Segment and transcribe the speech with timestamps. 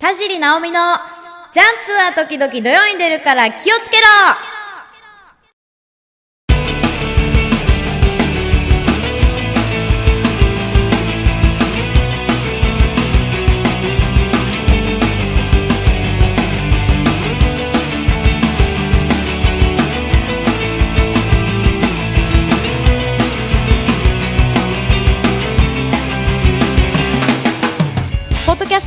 [0.00, 0.96] 田尻直美の
[1.52, 4.06] ジャンプは時々土曜に出るから気をつけろ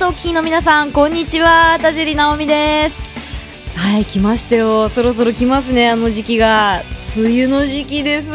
[0.00, 1.78] トを聞きの皆さん、こんにちは。
[1.78, 3.78] 田尻直美です。
[3.78, 4.88] はい、来ましたよ。
[4.88, 6.80] そろそろ来ますね、あの時期が。
[7.18, 8.30] 梅雨の時期です。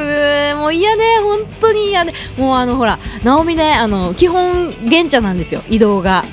[0.58, 2.14] もう嫌ね、本当に嫌ね。
[2.38, 6.24] もうあの、ほら、直美ね、あの、基本、現茶なんですよ、移動が。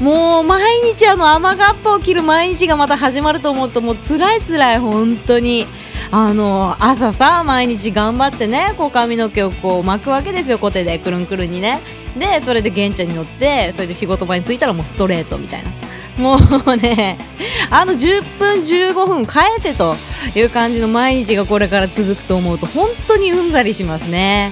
[0.00, 5.66] もう毎日あの雨がっぱを切る毎日がまた始まると思うともう辛い辛い本当に。
[6.10, 10.58] あの朝さ毎日頑張ってねこう髪の毛をこう巻くわけですよ。
[10.58, 11.80] コテでくるんくるんにね。
[12.18, 15.70] でそれで現茶に乗ってそれで仕事場に着いたらもうストレートみたいな。
[16.16, 16.36] も
[16.66, 17.18] うね
[17.70, 19.94] あの10分15分変えてと
[20.34, 24.50] いう感じの毎日がこれから続くと思うと本当にうんざりしますね。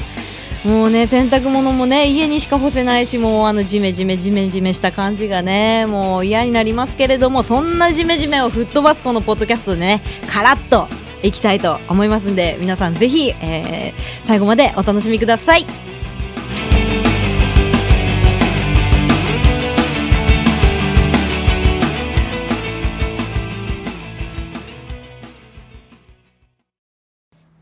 [0.66, 10.88] もうね洗濯物もね家にしか干せないしもうあのジメジメジメジメした感じがねもう嫌になりますけれどもそんなジメジメを吹っ飛ばすこのポッドキャストでねカラッと
[11.22, 15.95] いきたいと思いますんで皆さんぜひ、えー最後までお楽しみください。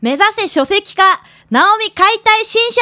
[0.01, 2.81] 目指せ書籍化ナオミ解体新書。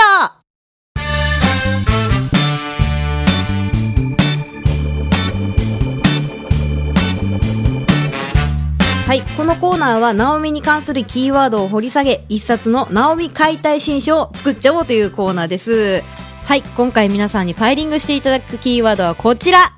[9.06, 16.02] はい、このコーナーは、ナオミに関するキーワードを掘り下げ、一冊のナオミ解体新書を作っちゃおうというコーナーです。
[16.46, 19.74] はい、今回皆さんにファイリングしていただくキーワードはこちら。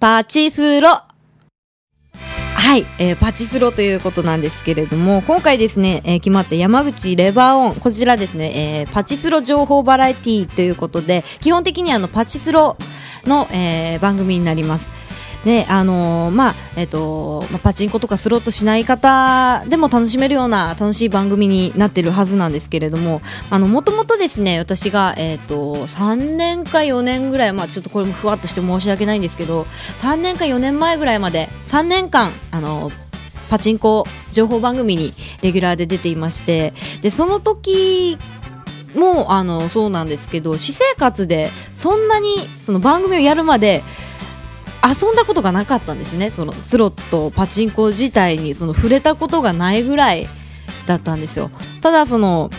[0.00, 1.05] パチスロ。
[2.58, 12.76] はい、えーパチスロということなんですけれども、今回ですね、えー決まった山口レバーオン、こちらですね、えーパチスロ情報バラエティーということで、基本的にあの、パチスロ
[13.24, 14.95] の、えー番組になります。
[15.46, 29.68] で、あのーまあ、えっ、と、まあ、パチンコとかスロットしない方でも楽しめるような楽しい番組になってるはずなんですけれども、あの、もともとですね、私が、えっ、と、3年か4年ぐらい、まあ、ちょっとこれもふわっとして申し訳ないんですけど、
[29.98, 32.90] 3年か4年前ぐらいまで、3年間、あの、
[33.48, 38.18] パチンコ情報番組にレギュラーで出ていまして、で、その時
[38.96, 43.84] も、あの、そうなんですけど、私生活でそんなに、その番組をやるまで、
[44.88, 50.28] 遊んだことがなかったんですね、そのスロット、パチンコ自体にその触れたことがないぐらい
[50.86, 51.50] だったんですよ。
[51.80, 52.50] ただ、その、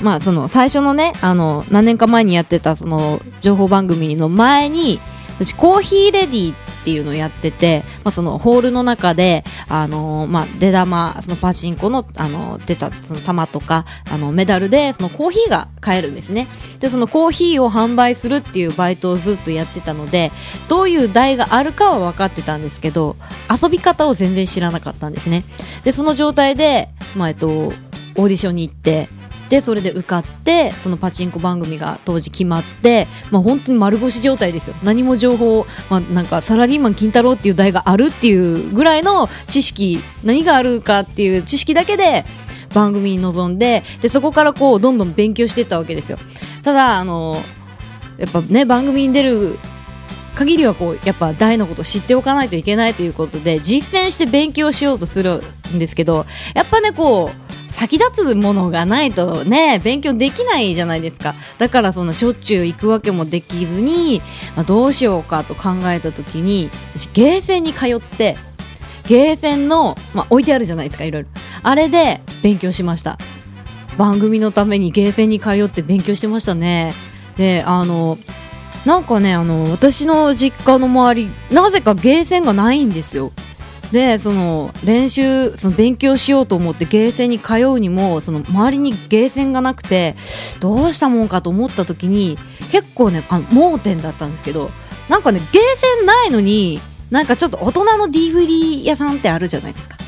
[0.00, 5.00] まあ、その最初のね、あの、何年か前にやってたその情報番組の前に、
[5.38, 16.48] 私、コーヒーレディっっていうのをやってて、まあ、そのホールの中で、あのまあ、出玉、そのパチンコの、あの出たその玉とか、あの、メダルで、そのコーヒーが買えるんですね。
[16.80, 20.32] で、そのコーヒーを販売するっていうバイトをずっとやってたので、
[20.68, 23.16] どういう台があるかは分かってたんですけど、
[23.48, 25.44] 遊び方を全然知らなかったんですね。
[25.84, 29.08] で、その状態で、まあ、えっと、オーディションに行って、
[29.52, 34.74] で、それで受かって、そのパチンコ番組が当時決まって、まあ本当に丸腰状態ですよ。
[34.82, 42.24] 何も情報、まあなんかサラリーマン金太郎っていう台があるっていうぐらいの知識、何があるかっていう知識だけで
[42.72, 46.16] 番組に臨んで、で、そこからこう、どんどん勉強していったわけですよ。
[46.62, 47.36] ただ、あの、
[48.16, 49.58] やっぱね、番組に出る
[50.34, 55.42] 限りはこうやっぱ大のことを知っておかないといけないということで実践して勉強しようとする
[55.74, 56.24] んですけど
[56.54, 57.41] やっぱねこう
[57.72, 61.34] 先立つものがないとね勉強できないじゃないですか。
[61.58, 64.22] だからそのしょっちゅう行くわけもできずに、
[64.54, 68.36] まあ、どうしようかと考えた時に私ゲーセンに通って
[69.08, 71.28] ゲーセンの、まあ、置いてあるじゃないですかいろいろ。
[71.62, 73.18] あれで勉強しました。
[73.98, 76.94] 番組のためにゲーセンに通って勉強してましたね。
[77.36, 78.18] であの
[78.84, 83.32] なんかねあの私の実家の周りなぜかゲーセンがないんですよ。
[83.92, 90.16] でその練習その勉強しようと思ってゲーセンに通うにもその周りにゲーセンがなくて
[90.60, 92.38] どうしたもんかと思った時に
[92.70, 94.70] 結構ねあ盲点だったんですけど
[95.10, 96.80] なんかねゲーセンないのに
[97.10, 99.98] なんかちょっと大人の DVD 屋さんってあるじゃないですか。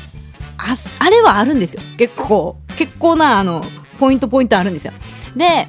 [0.57, 1.81] ああれはあるんですよ。
[1.97, 2.57] 結構。
[2.75, 3.63] 結構なあの
[3.99, 4.93] ポイントポイントあるんですよ。
[5.35, 5.67] で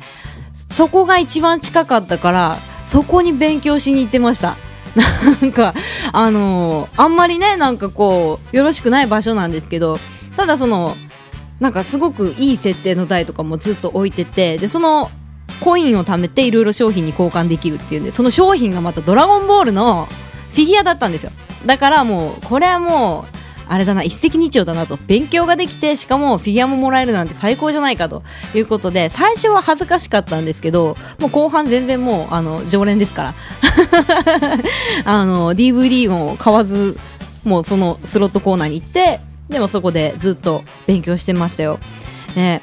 [0.73, 4.57] そこが一番近かったからそこに勉強しに行ってました。
[4.97, 5.75] なんか、
[6.13, 9.99] あのーあんまりね、なんかこう、よろしくない場所なんですけど、
[10.37, 10.97] ただその、
[11.61, 15.11] なんかすごくいい設定の台とかもずっと置いてて、で、その、
[15.61, 20.07] コインを貯めていろいろ商品に交換できるっていうんで、その商品がまたドラゴンボールの
[20.53, 21.31] フィギュアだったんですよ。
[21.65, 23.36] だからもうこれはもう
[23.69, 24.99] あれだな一石二鳥だなと。
[25.07, 28.23] 勉強ができてしかもフィギュアももらえるなんて最高じゃないかと。
[28.55, 33.35] いうことで最初は恥ずかしかったんですけどもう後半全然もうあの常連ですから。
[35.05, 36.99] あの DVD も買わず
[37.45, 41.79] もうそのスロットコーナーに行ってでもそこでずっと勉強してましたよ。
[42.35, 42.63] ね。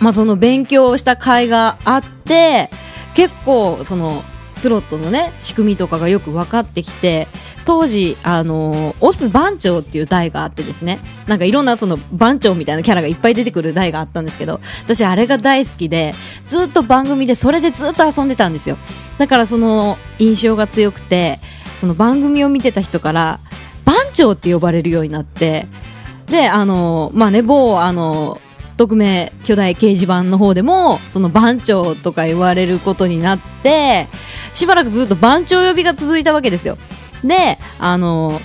[0.00, 2.68] まあ、その勉強した甲斐があって
[3.14, 4.22] 結構その
[4.54, 7.28] スロットのね仕組みとかがよく分かってきて
[7.64, 16.14] 当時、あのオス番長っていう台があってですね、なんかいろんなその番長みたいなキャラがいっぱい出てくる台があったんですけど、私あれが大好きで、
[16.46, 18.76] ずっと番組でそれでずっと遊んでたんですよ。
[19.18, 21.38] だからその印象が強くて、
[21.80, 23.40] その番組を見てた人から、
[23.84, 25.66] 番長って呼ばれるようになって、
[26.26, 28.40] で、あのまあね、某、あの
[28.76, 34.08] 匿名巨大掲示板の方でもその番長とか言われることになって
[34.52, 36.76] しばらくずっと番長呼びが続いたわけですよ
[37.24, 38.40] で、あの、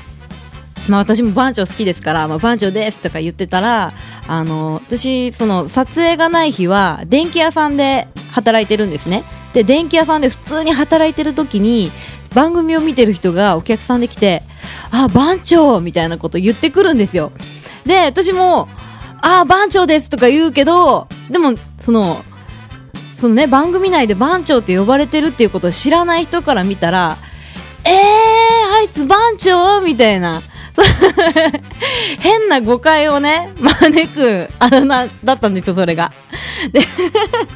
[0.87, 3.93] まあ、私も番長好きですから、まあ、番長ですとか言ってたら、
[4.27, 9.23] あの、私、その、撮影がない日は、電気屋さんで働いてるんですね。
[9.53, 11.91] で、電気屋さんで普通に働いてる時に、
[12.33, 14.43] 番組を見てる人がお客さんで来て、
[14.91, 17.31] あ、番長みたいなこと言ってくるんですよ。
[17.85, 18.67] で、私も、
[19.21, 22.23] あ、番長ですとか言うけど、でも、その、
[23.19, 27.17] そのね、番組内で番長って呼ばれてるっていうことを知らない人から見たら、
[27.83, 27.93] えー、
[28.71, 30.41] あいつ番長みたいな。
[32.19, 36.11] 変な誤解をね、招くあだ名だったんですよ、それが。
[36.71, 36.79] で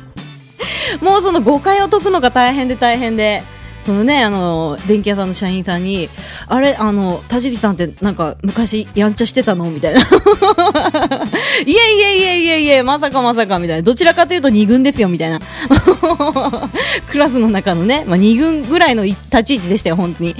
[1.01, 3.43] もうその誤解を解くのが大変で大変で、
[3.85, 6.09] そのね、あの、電気屋さんの社員さんに、
[6.47, 9.99] あれ、あの、田尻さんってなんか昔やんちゃしてたのみたいな。
[11.65, 13.81] いえいえいえいえいえ、まさかまさかみたいな。
[13.81, 15.39] どちらかというと2軍ですよみたいな。
[17.09, 20.35] クラスの中のね、まあ、2軍ぐらいの立ち位置でしたよ、本当に。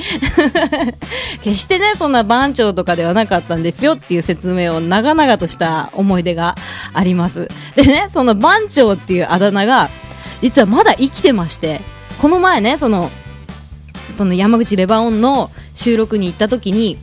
[1.44, 6.56] 決してね、そんな番長とかではなかったんですよっていう説明を長々とした思い出が
[6.94, 7.50] あります。
[7.76, 9.90] でね、その番長っていうあだ名が、
[10.42, 11.82] 実はまだ生きてまして、
[12.22, 13.12] この前ね、その、
[14.18, 16.98] その山口レバオンの収録に行った時に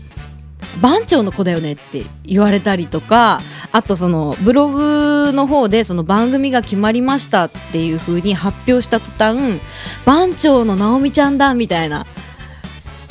[0.81, 3.41] 番長の子だよねって言われたりとか
[3.73, 9.61] あとそのブログの方でその番組が決まりましたっていう風に発表した途端
[10.05, 12.07] 番長の直美ちゃんだみたいな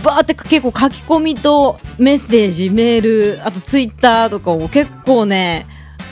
[0.03, 3.01] バーって結構書き込みとメッセージメー
[3.37, 5.65] ルあとツイッターとかを結構ね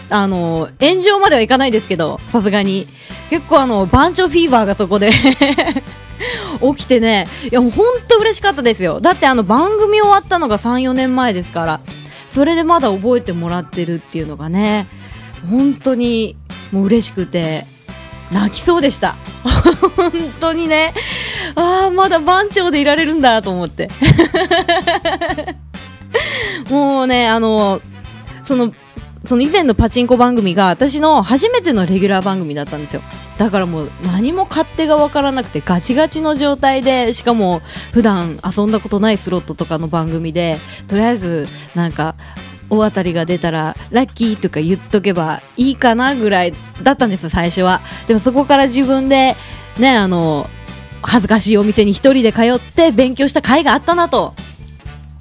[0.09, 2.87] あの炎上まではいかないですけどさすがに。
[3.29, 5.09] 結構あの番長フィーバーがそこで
[6.75, 8.99] 起きてね、いや、もう本当嬉しかったですよ。
[8.99, 11.79] だってあの番組終わったのが3、4年前ですから、
[12.29, 14.87] それでまだ覚えてもらってるっていうのがね、
[15.49, 16.35] 本当に
[16.71, 17.65] もう嬉しくて、
[18.31, 19.15] 泣きそうでした。
[19.95, 20.93] 本当にね、
[21.55, 23.89] ああ、まだ番長でいられるんだと思って。
[26.69, 27.81] もうね、あの、
[28.43, 28.73] その、
[29.23, 33.01] その以前のパチンコ番組が私の初めてのレギュラー番組だったんですよ。
[33.37, 37.59] だからもう何も勝手が分からなくてガチガチの状態でしかも
[37.93, 40.57] 普段遊んだことないスロットとかの番組で
[40.87, 42.15] とりあえずなんか
[42.69, 46.53] 大当たりが出たらラッキーとか言っとけばいいかなぐらい
[46.83, 47.81] だったんですよ最初は。
[48.07, 49.35] でもそこから自分で
[49.79, 50.47] ねあの
[51.01, 54.33] 恥ずかしいお店に1人で通って勉強した甲斐があったなと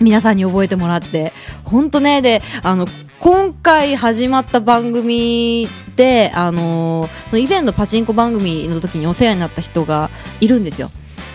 [0.00, 1.32] 皆さんに覚えてもらって
[1.64, 2.86] 本当ねであの
[3.20, 10.90] 今回始まった番組で、あのー、以前のパチンコ番組の時にお世話になった人がいるんですよ。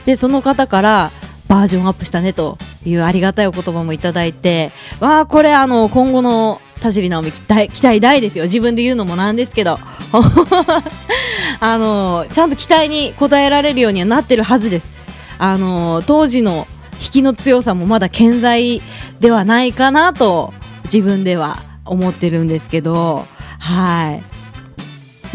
[0.05, 1.11] で、その方から
[1.47, 8.45] バージョンアップしたねというありがたいお言葉もいただいて、わあ、これあの、今後の田尻直美期待、期待大ですよ。
[8.45, 9.79] 自分で言うのもなんですけど。
[11.59, 14.89] あの、ちゃんと期待に応えられるようにはなってるはずです。
[15.37, 16.67] あの、当時の
[17.01, 18.81] 引きの強さもまだ健在
[19.19, 20.53] ではないかなと
[20.85, 21.59] 自分では
[21.91, 23.25] 思ってるんですけど、
[23.59, 24.23] はい。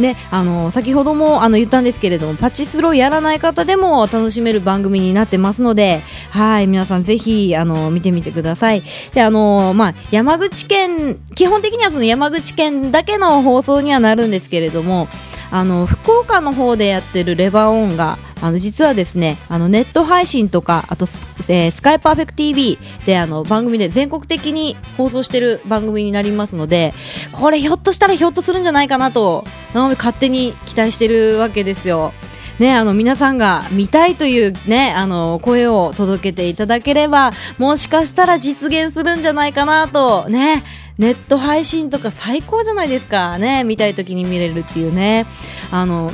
[0.00, 8.82] で、あの、先ほどもあの言ったんですけれども、パチスロやらない方でも楽しめる番組になってますので、はい、皆さんぜひ、あの、見てみてください。
[9.12, 15.08] で、あの、まあ、山口県、基本的にはその山口県だけの放送にはなるんですけれども、
[15.50, 21.18] あの福岡の方でやってるレバーオンがあの実はですねあのネット配信とかあとス,、
[21.50, 26.92] えー、スカイパーフェクト TV であの番組で全国的に放送してる番組になりますので
[27.32, 32.12] これひょっとしたらひょっとするんじゃないかなとな勝手に期待してるわけですよ。
[32.58, 40.64] ね、あの皆さんが見たいという、ね、あの声を届けていただければもしかしたら実現するんじゃないかなとね
[40.98, 43.38] ネット配信とか最高じゃないですか。
[43.38, 45.26] ね見たい時に見れるっていうね。
[45.70, 46.12] あの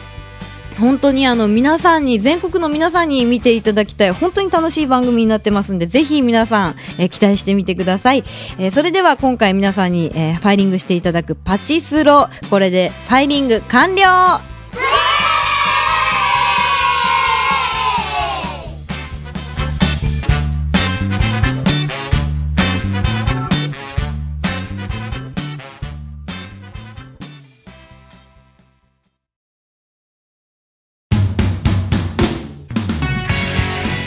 [0.79, 8.25] 本当にあの皆さんに全国の皆さんに見ていただきたい本当に楽しい番組になってますんでぜひ皆さん、えー、期待してみてください、
[8.59, 12.29] えー、それでは今回皆さんに、えー、ファイリングしていただくパチスロ。
[12.51, 14.52] これでファイリング完了。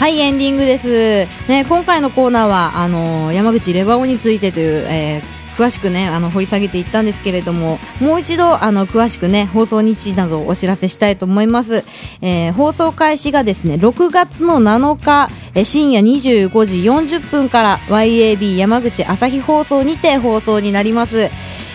[0.06, 1.26] はい、エンディングです。
[1.50, 5.24] ね、今回のコーナーは、あのー、山口レバオについてという、えー、
[5.58, 11.84] 詳しくね、あの、掘り下げていったんですけれども、もう一度、あの、詳しくね、放送日時などをお知らせしたいと思います。
[12.22, 16.84] えー、放送開始がですね、6月の7日、え深夜25時
[17.16, 21.32] 40分から YAB 山口朝日放送にて放送になります。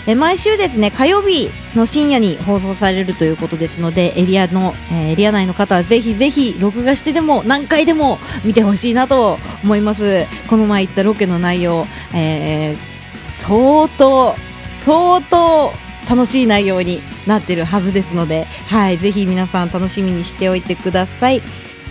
[0.07, 12.77] え毎週ですね火曜日の深夜に放送されるということですのでエリアの、え、エリア内の方はぜひぜひ録画してでも何回でも見てほしいなと思いますこの前行ったロケの内容、えー、
[13.41, 14.35] 相当
[14.85, 15.73] 相当
[16.09, 21.43] 楽しい内容になってるはずですので、はい、ぜひ皆さん楽しみにしておいてください。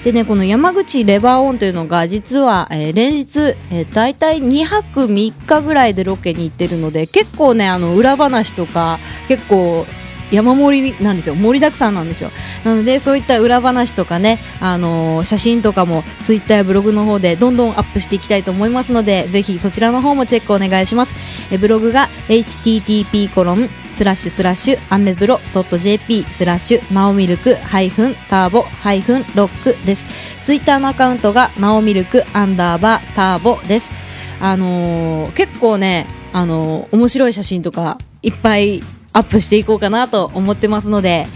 [0.04, 9.86] でね、この山口レバーオンというのが、実は、えー、連日、えー、大体2泊3日ぐらいでロケに行ってるので、結構ね、あの、裏話とか、結構、
[10.32, 11.36] 山盛りなんですよ。
[11.36, 12.30] 盛りだくさんなんですよ。
[12.64, 21.16] なので、そういった裏話とかね、あのー、写真とかも、ツイッターやブログの方でどんどんアップしていきたいと思いますので、ぜひそちらの方もチェックお願いします。
[21.52, 25.42] えブログが、http コロンスラッシュスラッシュアメブロ
[25.78, 30.46] .jp スラッシュナオミルクハイフンターボハイフンロックです。
[30.46, 33.92] ツイッターのアカウントがナオミルクアンダーバーターボです。
[34.40, 41.28] あのー、結構ね、あのー、面白い写真とかいっぱいアップしていこうかなと思ってますので、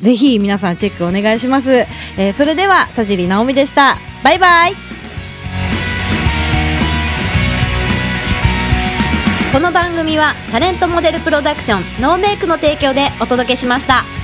[0.00, 1.70] ぜひ皆さんチェックお願いします。
[1.70, 3.98] えー、それでは田尻直美でした。
[4.24, 4.85] バイバイ
[9.56, 14.15] この番組はタレントモデルプロダクションノーメイクの提供でお届けしました。